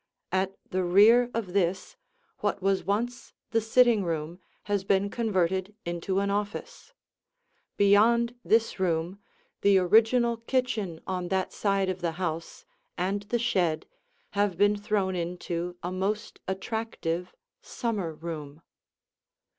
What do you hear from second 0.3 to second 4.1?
At the rear of this, what was once the sitting